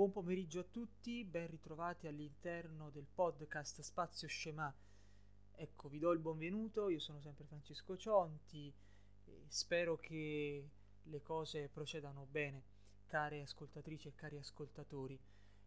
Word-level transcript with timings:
Buon 0.00 0.12
pomeriggio 0.12 0.60
a 0.60 0.64
tutti, 0.64 1.24
ben 1.24 1.46
ritrovati 1.48 2.06
all'interno 2.06 2.88
del 2.88 3.04
podcast 3.04 3.82
Spazio 3.82 4.28
Scema. 4.28 4.74
Ecco, 5.52 5.90
vi 5.90 5.98
do 5.98 6.12
il 6.12 6.20
benvenuto, 6.20 6.88
io 6.88 6.98
sono 6.98 7.20
sempre 7.20 7.44
Francesco 7.44 7.98
Cionti 7.98 8.72
e 9.26 9.44
spero 9.48 9.98
che 9.98 10.66
le 11.02 11.20
cose 11.20 11.68
procedano 11.68 12.26
bene, 12.30 12.62
care 13.08 13.42
ascoltatrici 13.42 14.08
e 14.08 14.14
cari 14.14 14.38
ascoltatori. 14.38 15.20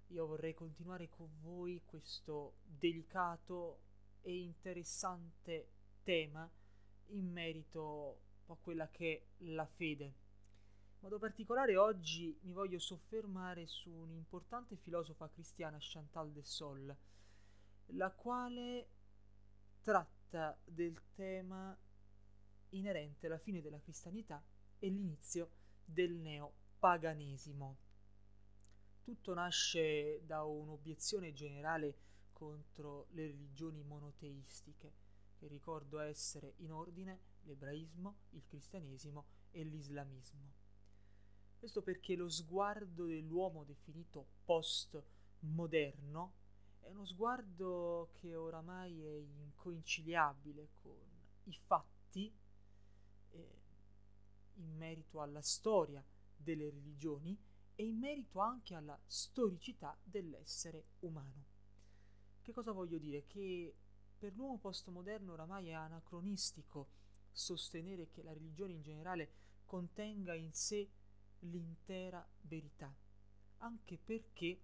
Io 0.07 0.25
vorrei 0.25 0.55
continuare 0.55 1.09
con 1.09 1.29
voi 1.41 1.83
questo 1.85 2.55
delicato 2.63 3.81
e 4.23 4.35
interessante 4.35 5.67
tema 6.01 6.51
in 7.09 7.31
merito 7.31 8.21
a 8.47 8.55
quella 8.55 8.89
che 8.89 9.15
è 9.15 9.43
la 9.43 9.67
fede 9.67 10.32
modo 11.03 11.19
particolare 11.19 11.75
oggi 11.75 12.33
mi 12.43 12.53
voglio 12.53 12.79
soffermare 12.79 13.67
su 13.67 13.91
un'importante 13.91 14.77
filosofa 14.77 15.29
cristiana 15.29 15.75
Chantal 15.77 16.31
de 16.31 16.43
Sol, 16.43 16.97
la 17.87 18.09
quale 18.11 18.87
tratta 19.81 20.57
del 20.63 20.97
tema 21.13 21.77
inerente 22.69 23.25
alla 23.25 23.37
fine 23.37 23.61
della 23.61 23.81
cristianità 23.81 24.41
e 24.79 24.87
l'inizio 24.87 25.49
del 25.83 26.13
neopaganesimo. 26.13 27.77
Tutto 29.01 29.33
nasce 29.33 30.25
da 30.25 30.43
un'obiezione 30.43 31.33
generale 31.33 31.97
contro 32.31 33.07
le 33.09 33.27
religioni 33.27 33.83
monoteistiche, 33.83 34.93
che 35.35 35.47
ricordo 35.47 35.99
essere 35.99 36.53
in 36.59 36.71
ordine 36.71 37.19
l'ebraismo, 37.41 38.19
il 38.29 38.45
cristianesimo 38.45 39.25
e 39.51 39.63
l'islamismo. 39.63 40.62
Questo 41.63 41.81
perché 41.81 42.17
lo 42.17 42.27
sguardo 42.27 43.05
dell'uomo 43.05 43.63
definito 43.63 44.25
postmoderno 44.43 46.33
è 46.81 46.89
uno 46.89 47.05
sguardo 47.05 48.09
che 48.19 48.35
oramai 48.35 49.01
è 49.01 49.13
inconciliabile 49.13 50.71
con 50.81 50.97
i 51.45 51.53
fatti 51.53 52.29
eh, 53.29 53.61
in 54.55 54.75
merito 54.75 55.21
alla 55.21 55.41
storia 55.41 56.03
delle 56.35 56.69
religioni 56.69 57.41
e 57.75 57.85
in 57.85 57.97
merito 57.97 58.41
anche 58.41 58.75
alla 58.75 58.99
storicità 59.05 59.97
dell'essere 60.03 60.87
umano. 60.99 61.45
Che 62.41 62.51
cosa 62.51 62.73
voglio 62.73 62.97
dire? 62.97 63.25
Che 63.25 63.73
per 64.17 64.33
l'uomo 64.35 64.57
postmoderno 64.57 65.31
oramai 65.31 65.69
è 65.69 65.71
anacronistico 65.71 66.89
sostenere 67.31 68.09
che 68.09 68.21
la 68.21 68.33
religione 68.33 68.73
in 68.73 68.81
generale 68.81 69.31
contenga 69.65 70.33
in 70.33 70.51
sé 70.51 70.89
l'intera 71.43 72.25
verità, 72.41 72.93
anche 73.57 73.97
perché 73.97 74.61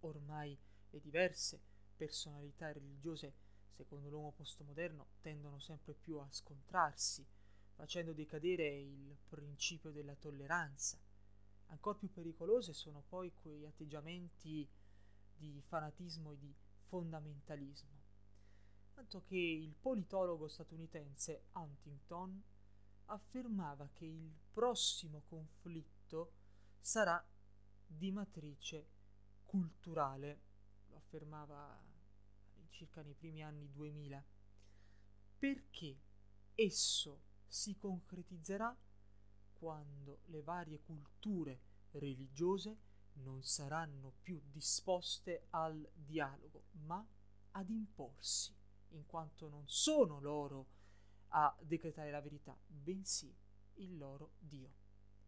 ormai 0.00 0.58
le 0.90 1.00
diverse 1.00 1.60
personalità 1.96 2.72
religiose, 2.72 3.34
secondo 3.70 4.08
l'uomo 4.08 4.32
postmoderno, 4.32 5.08
tendono 5.20 5.58
sempre 5.58 5.94
più 5.94 6.18
a 6.18 6.30
scontrarsi, 6.30 7.26
facendo 7.74 8.12
decadere 8.12 8.80
il 8.80 9.16
principio 9.28 9.90
della 9.90 10.14
tolleranza. 10.14 10.98
Ancora 11.66 11.98
più 11.98 12.10
pericolose 12.10 12.72
sono 12.72 13.02
poi 13.08 13.32
quei 13.32 13.66
atteggiamenti 13.66 14.68
di 15.36 15.60
fanatismo 15.60 16.32
e 16.32 16.38
di 16.38 16.54
fondamentalismo. 16.86 18.04
Tanto 18.94 19.22
che 19.24 19.36
il 19.36 19.74
politologo 19.74 20.48
statunitense 20.48 21.46
Huntington 21.52 22.42
affermava 23.06 23.88
che 23.92 24.04
il 24.04 24.32
prossimo 24.52 25.22
conflitto 25.28 26.32
sarà 26.80 27.24
di 27.86 28.10
matrice 28.10 28.88
culturale, 29.44 30.40
lo 30.88 30.96
affermava 30.96 31.82
circa 32.70 33.02
nei 33.02 33.14
primi 33.14 33.42
anni 33.42 33.70
2000, 33.70 34.24
perché 35.38 35.98
esso 36.54 37.22
si 37.46 37.76
concretizzerà 37.76 38.76
quando 39.52 40.20
le 40.26 40.42
varie 40.42 40.80
culture 40.80 41.60
religiose 41.92 42.78
non 43.14 43.42
saranno 43.42 44.12
più 44.20 44.40
disposte 44.50 45.46
al 45.50 45.88
dialogo, 45.94 46.64
ma 46.84 47.04
ad 47.52 47.70
imporsi, 47.70 48.54
in 48.90 49.06
quanto 49.06 49.48
non 49.48 49.66
sono 49.66 50.20
loro 50.20 50.66
a 51.28 51.56
decretare 51.60 52.10
la 52.10 52.20
verità, 52.20 52.56
bensì 52.66 53.34
il 53.74 53.96
loro 53.96 54.32
Dio. 54.38 54.72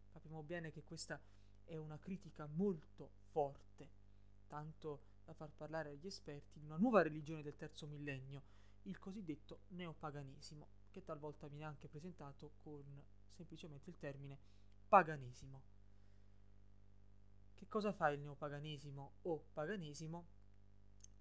Capiamo 0.09 0.43
bene 0.43 0.71
che 0.71 0.83
questa 0.83 1.21
è 1.63 1.75
una 1.75 1.99
critica 1.99 2.47
molto 2.47 3.11
forte, 3.29 3.89
tanto 4.47 5.03
da 5.23 5.33
far 5.33 5.51
parlare 5.51 5.91
agli 5.91 6.07
esperti 6.07 6.59
di 6.59 6.65
una 6.65 6.77
nuova 6.77 7.03
religione 7.03 7.43
del 7.43 7.55
terzo 7.55 7.85
millennio, 7.85 8.43
il 8.83 8.97
cosiddetto 8.97 9.61
neopaganesimo, 9.69 10.67
che 10.89 11.03
talvolta 11.03 11.47
viene 11.47 11.65
anche 11.65 11.87
presentato 11.87 12.53
con 12.63 13.03
semplicemente 13.29 13.91
il 13.91 13.97
termine 13.97 14.39
paganesimo. 14.87 15.61
Che 17.53 17.67
cosa 17.67 17.91
fa 17.91 18.09
il 18.09 18.21
neopaganesimo 18.21 19.13
o 19.21 19.45
paganesimo? 19.53 20.25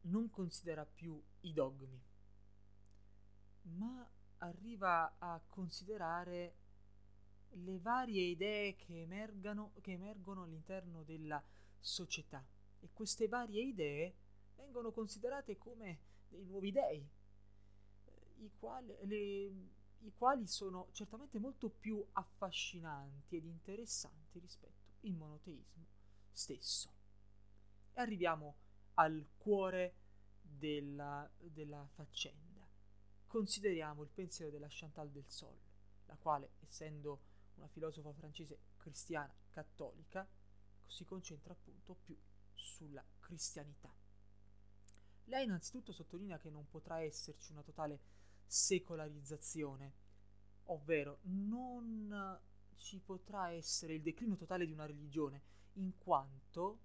Non 0.03 0.31
considera 0.31 0.87
più 0.87 1.23
i 1.41 1.53
dogmi, 1.53 2.01
ma 3.63 4.09
arriva 4.39 5.17
a 5.19 5.41
considerare 5.47 6.55
le 7.51 7.79
varie 7.81 8.23
idee 8.23 8.77
che, 8.77 9.03
emergano, 9.03 9.73
che 9.81 9.93
emergono 9.93 10.43
all'interno 10.43 11.03
della 11.03 11.43
società 11.81 12.45
e 12.81 12.91
queste 12.93 13.29
varie 13.29 13.63
idee 13.63 14.15
vengono 14.57 14.93
considerate 14.93 15.57
come 15.57 16.01
dei 16.29 16.45
nuovi 16.45 16.71
dei, 16.71 17.09
eh, 18.05 18.35
i 18.39 18.51
quali, 18.59 18.95
le, 19.03 19.17
i 20.01 20.13
quali 20.17 20.47
sono 20.47 20.89
certamente 20.93 21.39
molto 21.39 21.71
più 21.71 22.05
affascinanti 22.13 23.37
ed 23.37 23.45
interessanti 23.45 24.39
rispetto 24.39 24.97
al 25.03 25.13
monoteismo 25.13 25.87
stesso. 26.31 26.93
E 27.95 28.01
arriviamo 28.01 28.57
al 28.95 29.27
cuore 29.37 29.95
della, 30.41 31.29
della 31.39 31.87
faccenda 31.95 32.48
consideriamo 33.29 34.03
il 34.03 34.09
pensiero 34.09 34.51
della 34.51 34.67
Chantal 34.69 35.11
del 35.11 35.29
Sol, 35.29 35.57
la 36.07 36.17
quale, 36.17 36.55
essendo 36.61 37.21
una 37.57 37.69
filosofa 37.69 38.13
francese 38.13 38.59
cristiana 38.79 39.33
cattolica, 39.51 40.27
si 40.87 41.05
concentra 41.05 41.53
appunto 41.53 41.95
più 42.03 42.17
sulla 42.55 43.05
cristianità. 43.21 43.95
Lei 45.25 45.45
innanzitutto 45.45 45.93
sottolinea 45.93 46.39
che 46.39 46.49
non 46.49 46.67
potrà 46.69 47.01
esserci 47.01 47.53
una 47.53 47.63
totale 47.63 48.01
secolarizzazione, 48.47 49.93
ovvero 50.65 51.19
non 51.25 52.41
ci 52.77 52.99
potrà 52.99 53.51
essere 53.51 53.95
il 53.95 54.03
declino 54.03 54.37
totale 54.37 54.65
di 54.65 54.73
una 54.73 54.87
religione, 54.87 55.43
in 55.75 55.99
quanto, 55.99 56.81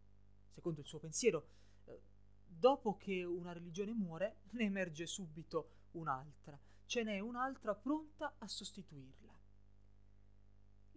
secondo 0.49 0.81
il 0.81 0.87
suo 0.87 0.99
pensiero, 0.99 1.47
eh, 1.85 2.01
dopo 2.45 2.97
che 2.97 3.23
una 3.23 3.53
religione 3.53 3.93
muore, 3.93 4.41
ne 4.51 4.65
emerge 4.65 5.05
subito 5.05 5.69
un'altra, 5.93 6.59
ce 6.85 7.03
n'è 7.03 7.19
un'altra 7.19 7.73
pronta 7.75 8.35
a 8.37 8.47
sostituirla. 8.47 9.31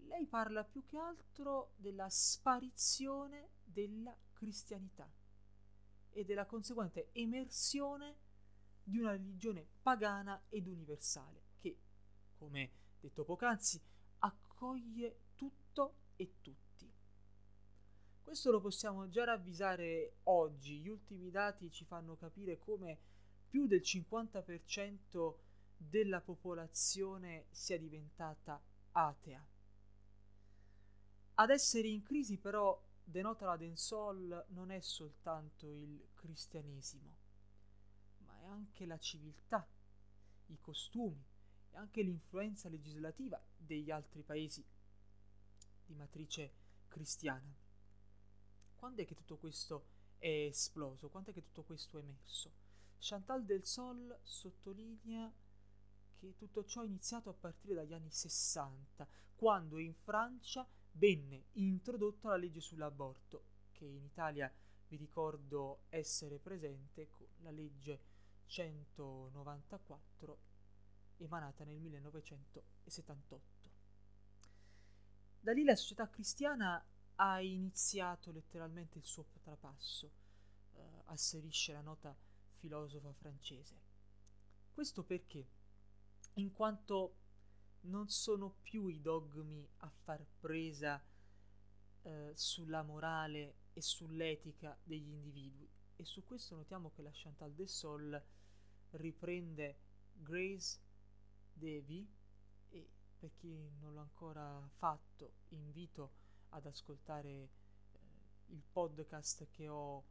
Lei 0.09 0.27
parla 0.27 0.65
più 0.65 0.85
che 0.85 0.99
altro 0.99 1.73
della 1.77 2.09
sparizione 2.09 3.51
della 3.65 4.17
cristianità 4.33 5.11
e 6.11 6.25
della 6.25 6.47
conseguente 6.47 7.11
emersione 7.13 8.17
di 8.83 8.99
una 8.99 9.13
religione 9.13 9.67
pagana 9.83 10.45
ed 10.49 10.69
universale 10.69 11.45
che, 11.59 11.79
come 12.39 12.71
detto 13.01 13.25
poc'anzi, 13.25 13.83
accoglie 14.19 15.21
tutto 15.35 15.97
e 16.17 16.37
tutti. 16.41 16.93
Questo 18.23 18.51
lo 18.51 18.61
possiamo 18.61 19.09
già 19.09 19.25
ravvisare 19.25 20.19
oggi, 20.25 20.81
gli 20.81 20.89
ultimi 20.89 21.31
dati 21.31 21.71
ci 21.71 21.85
fanno 21.85 22.17
capire 22.17 22.59
come 22.59 22.99
più 23.57 23.67
del 23.67 23.81
50% 23.81 25.35
della 25.79 26.21
popolazione 26.21 27.47
sia 27.49 27.79
diventata 27.79 28.63
atea. 28.91 29.43
Ad 31.37 31.49
essere 31.49 31.89
in 31.89 32.03
crisi 32.03 32.37
però 32.37 32.79
denota 33.03 33.47
la 33.47 33.57
Densol 33.57 34.45
non 34.49 34.71
è 34.71 34.81
soltanto 34.81 35.73
il 35.73 36.07
cristianesimo, 36.13 37.17
ma 38.27 38.39
è 38.43 38.45
anche 38.45 38.85
la 38.85 38.99
civiltà, 38.99 39.67
i 40.49 40.59
costumi 40.59 41.25
e 41.71 41.79
anche 41.79 42.03
l'influenza 42.03 42.69
legislativa 42.69 43.43
degli 43.57 43.91
altri 43.91 44.23
paesi 44.23 44.63
di 45.87 45.95
matrice 45.95 46.53
cristiana. 46.89 47.57
Quando 48.75 49.01
è 49.01 49.07
che 49.07 49.15
tutto 49.15 49.39
questo 49.39 49.87
è 50.19 50.45
esploso? 50.45 51.09
Quando 51.09 51.31
è 51.31 51.33
che 51.33 51.41
tutto 51.41 51.63
questo 51.63 51.97
è 51.97 52.03
emerso? 52.03 52.66
Chantal 52.99 53.45
del 53.45 53.65
Sol 53.65 54.19
sottolinea 54.23 55.33
che 56.17 56.35
tutto 56.37 56.65
ciò 56.65 56.83
è 56.83 56.87
iniziato 56.87 57.31
a 57.31 57.35
partire 57.35 57.75
dagli 57.75 57.93
anni 57.93 58.11
60, 58.11 59.07
quando 59.35 59.79
in 59.79 59.93
Francia 59.95 60.67
venne 60.93 61.47
introdotta 61.53 62.31
la 62.31 62.37
legge 62.37 62.61
sull'aborto, 62.61 63.45
che 63.73 63.85
in 63.85 64.05
Italia 64.05 64.53
vi 64.89 64.97
ricordo 64.97 65.83
essere 65.91 66.39
presente 66.39 67.09
con 67.11 67.27
la 67.43 67.51
legge 67.51 68.01
194 68.47 70.39
emanata 71.19 71.65
nel 71.65 71.79
1978. 71.79 73.71
Da 75.41 75.53
lì 75.53 75.65
la 75.65 75.77
società 75.77 76.09
cristiana 76.09 76.85
ha 77.17 77.41
iniziato 77.41 78.31
letteralmente 78.33 78.99
il 78.99 79.05
suo 79.05 79.27
trapasso, 79.43 80.13
eh, 80.73 81.03
asserisce 81.07 81.73
la 81.73 81.81
nota 81.83 82.17
filosofa 82.67 83.13
francese. 83.13 83.81
Questo 84.73 85.05
perché? 85.05 85.47
In 86.35 86.53
quanto 86.53 87.19
non 87.83 88.09
sono 88.09 88.57
più 88.63 88.89
i 88.89 89.01
dogmi 89.01 89.67
a 89.79 89.89
far 89.89 90.27
presa 90.41 91.01
eh, 92.03 92.33
sulla 92.35 92.83
morale 92.83 93.59
e 93.73 93.81
sull'etica 93.81 94.77
degli 94.83 95.09
individui. 95.09 95.71
E 95.95 96.05
su 96.05 96.25
questo 96.25 96.57
notiamo 96.57 96.91
che 96.91 97.03
la 97.03 97.13
Chantal 97.13 97.55
de 97.55 97.67
Sol 97.69 98.23
riprende 98.91 99.79
Grace 100.13 100.81
Devi 101.53 102.07
e 102.69 102.91
per 103.17 103.33
chi 103.37 103.71
non 103.79 103.95
l'ha 103.95 104.01
ancora 104.01 104.69
fatto 104.75 105.35
invito 105.51 106.13
ad 106.51 106.67
ascoltare 106.67 107.29
eh, 107.31 107.49
il 108.47 108.63
podcast 108.73 109.49
che 109.51 109.69
ho 109.69 110.05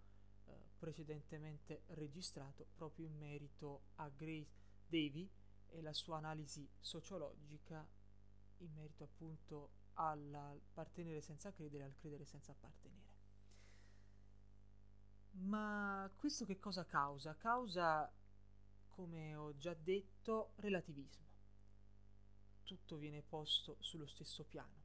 eh, 0.45 0.69
precedentemente 0.77 1.83
registrato 1.87 2.65
proprio 2.75 3.05
in 3.05 3.17
merito 3.17 3.87
a 3.95 4.09
Grace 4.09 4.63
Davy 4.87 5.29
e 5.67 5.81
la 5.81 5.93
sua 5.93 6.17
analisi 6.17 6.67
sociologica 6.79 7.87
in 8.59 8.71
merito 8.73 9.03
appunto 9.03 9.71
all'appartenere 9.93 11.21
senza 11.21 11.51
credere 11.51 11.83
al 11.83 11.95
credere 11.95 12.25
senza 12.25 12.51
appartenere. 12.51 13.13
Ma 15.37 16.09
questo 16.15 16.45
che 16.45 16.59
cosa 16.59 16.85
causa? 16.85 17.35
Causa, 17.35 18.11
come 18.87 19.35
ho 19.35 19.57
già 19.57 19.73
detto, 19.73 20.53
relativismo. 20.55 21.23
Tutto 22.63 22.97
viene 22.97 23.21
posto 23.21 23.75
sullo 23.79 24.07
stesso 24.07 24.45
piano. 24.45 24.83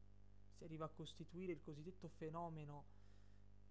Si 0.56 0.64
arriva 0.64 0.86
a 0.86 0.90
costituire 0.90 1.52
il 1.52 1.62
cosiddetto 1.62 2.08
fenomeno 2.08 2.98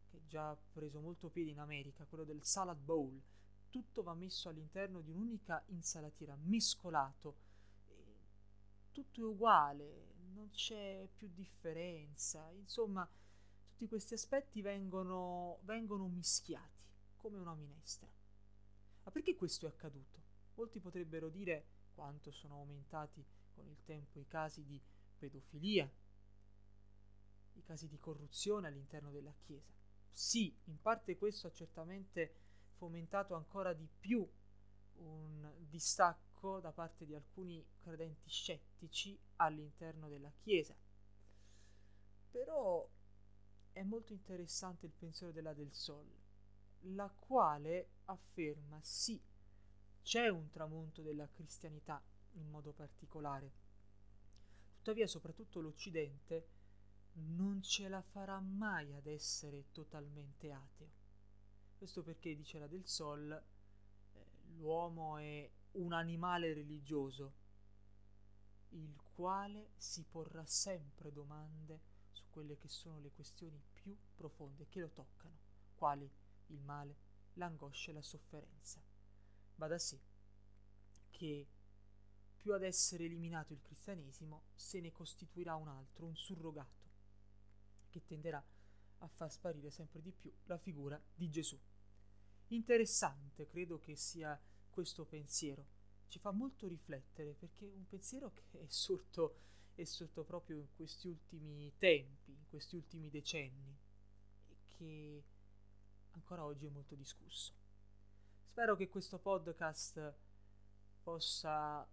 che 0.09 0.25
già 0.27 0.49
ha 0.49 0.57
preso 0.73 0.99
molto 0.99 1.29
piede 1.29 1.51
in 1.51 1.59
America, 1.59 2.05
quello 2.05 2.23
del 2.23 2.43
salad 2.43 2.77
bowl. 2.77 3.21
Tutto 3.69 4.01
va 4.03 4.13
messo 4.13 4.49
all'interno 4.49 5.01
di 5.01 5.11
un'unica 5.11 5.63
insalatiera, 5.67 6.35
mescolato. 6.35 7.47
Tutto 8.91 9.21
è 9.21 9.23
uguale, 9.23 10.15
non 10.33 10.49
c'è 10.49 11.07
più 11.15 11.29
differenza. 11.33 12.49
Insomma, 12.51 13.07
tutti 13.69 13.87
questi 13.87 14.15
aspetti 14.15 14.61
vengono, 14.61 15.59
vengono 15.63 16.07
mischiati 16.07 16.93
come 17.15 17.37
una 17.37 17.53
minestra. 17.53 18.09
Ma 19.03 19.11
perché 19.11 19.35
questo 19.35 19.67
è 19.67 19.69
accaduto? 19.69 20.21
Molti 20.55 20.79
potrebbero 20.79 21.29
dire 21.29 21.65
quanto 21.93 22.31
sono 22.31 22.55
aumentati 22.55 23.23
con 23.53 23.67
il 23.67 23.81
tempo 23.83 24.19
i 24.19 24.27
casi 24.27 24.65
di 24.65 24.81
pedofilia, 25.17 25.89
i 27.53 27.63
casi 27.63 27.87
di 27.87 27.97
corruzione 27.97 28.67
all'interno 28.67 29.11
della 29.11 29.33
Chiesa. 29.33 29.78
Sì, 30.11 30.53
in 30.65 30.79
parte 30.81 31.17
questo 31.17 31.47
ha 31.47 31.51
certamente 31.51 32.33
fomentato 32.75 33.35
ancora 33.35 33.73
di 33.73 33.87
più 33.99 34.27
un 34.97 35.53
distacco 35.67 36.59
da 36.59 36.71
parte 36.71 37.05
di 37.05 37.15
alcuni 37.15 37.65
credenti 37.77 38.29
scettici 38.29 39.17
all'interno 39.37 40.07
della 40.09 40.31
Chiesa. 40.41 40.75
Però 42.31 42.87
è 43.71 43.83
molto 43.83 44.13
interessante 44.13 44.85
il 44.85 44.91
pensiero 44.91 45.31
della 45.31 45.53
Del 45.53 45.73
Sol, 45.73 46.07
la 46.81 47.09
quale 47.09 47.89
afferma 48.05 48.79
sì, 48.81 49.21
c'è 50.03 50.27
un 50.27 50.49
tramonto 50.49 51.01
della 51.01 51.27
cristianità 51.29 52.01
in 52.33 52.49
modo 52.49 52.71
particolare. 52.71 53.51
Tuttavia, 54.77 55.07
soprattutto 55.07 55.59
l'Occidente 55.59 56.47
non 57.13 57.61
ce 57.61 57.87
la 57.87 58.01
farà 58.01 58.39
mai 58.39 58.93
ad 58.93 59.07
essere 59.07 59.71
totalmente 59.71 60.51
ateo. 60.51 60.91
Questo 61.77 62.03
perché, 62.03 62.35
dice 62.35 62.59
la 62.59 62.67
del 62.67 62.85
Sol, 62.85 63.31
eh, 63.31 64.25
l'uomo 64.57 65.17
è 65.17 65.49
un 65.71 65.93
animale 65.93 66.53
religioso, 66.53 67.33
il 68.69 68.95
quale 69.13 69.71
si 69.77 70.03
porrà 70.03 70.45
sempre 70.45 71.11
domande 71.11 71.81
su 72.11 72.23
quelle 72.29 72.57
che 72.57 72.67
sono 72.67 72.99
le 72.99 73.11
questioni 73.11 73.61
più 73.73 73.97
profonde 74.15 74.67
che 74.67 74.79
lo 74.79 74.89
toccano, 74.89 75.37
quali 75.75 76.09
il 76.47 76.61
male, 76.61 76.95
l'angoscia 77.33 77.91
e 77.91 77.93
la 77.93 78.01
sofferenza. 78.01 78.81
Va 79.55 79.67
da 79.67 79.79
sé 79.79 79.99
che 81.09 81.47
più 82.37 82.53
ad 82.53 82.63
essere 82.63 83.05
eliminato 83.05 83.51
il 83.51 83.61
cristianesimo 83.61 84.43
se 84.55 84.79
ne 84.79 84.91
costituirà 84.91 85.55
un 85.55 85.67
altro, 85.67 86.05
un 86.05 86.15
surrogato 86.15 86.78
che 87.89 88.03
tenderà 88.05 88.43
a 88.99 89.07
far 89.07 89.31
sparire 89.31 89.69
sempre 89.71 90.01
di 90.01 90.11
più 90.11 90.31
la 90.45 90.57
figura 90.57 91.01
di 91.13 91.29
Gesù. 91.29 91.59
Interessante, 92.47 93.47
credo 93.47 93.79
che 93.79 93.95
sia 93.95 94.39
questo 94.69 95.05
pensiero. 95.05 95.67
Ci 96.07 96.19
fa 96.19 96.31
molto 96.31 96.67
riflettere 96.67 97.33
perché 97.33 97.71
è 97.71 97.75
un 97.75 97.87
pensiero 97.87 98.31
che 98.31 98.61
è 98.61 98.65
sorto, 98.67 99.41
è 99.75 99.83
sorto 99.83 100.23
proprio 100.23 100.57
in 100.57 100.67
questi 100.75 101.07
ultimi 101.07 101.71
tempi, 101.77 102.31
in 102.31 102.47
questi 102.47 102.75
ultimi 102.75 103.09
decenni 103.09 103.77
e 104.47 104.57
che 104.67 105.23
ancora 106.11 106.43
oggi 106.43 106.65
è 106.65 106.69
molto 106.69 106.95
discusso. 106.95 107.53
Spero 108.41 108.75
che 108.75 108.89
questo 108.89 109.19
podcast 109.19 110.13
possa 111.03 111.87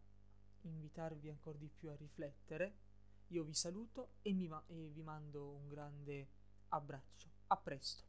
invitarvi 0.62 1.28
ancora 1.28 1.58
di 1.58 1.69
più 1.69 1.90
a 1.90 1.96
riflettere 1.96 2.85
io 3.28 3.45
vi 3.45 3.54
saluto 3.54 4.11
e, 4.23 4.33
ma- 4.49 4.62
e 4.66 4.88
vi 4.88 5.02
mando 5.02 5.54
un 5.54 5.68
grande 5.68 6.28
abbraccio. 6.68 7.30
A 7.49 7.56
presto. 7.56 8.04